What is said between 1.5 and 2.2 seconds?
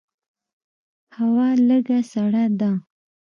لږه